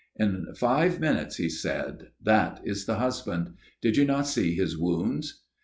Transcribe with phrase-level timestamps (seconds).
[0.25, 2.07] 'In five minutes,' he said.
[2.15, 3.53] * That is the j husband.
[3.83, 5.43] Did you not see his wounds